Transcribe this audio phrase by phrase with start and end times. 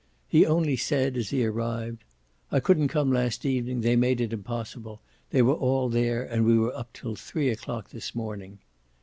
[0.27, 2.03] He only said as he arrived:
[2.51, 6.57] "I couldn't come last evening; they made it impossible; they were all there and we
[6.57, 8.57] were up till three o'clock this morning."